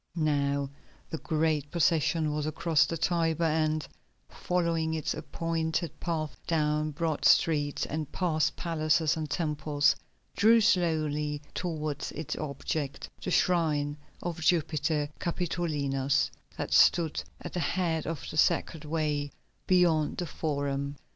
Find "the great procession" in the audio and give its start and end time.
1.11-2.33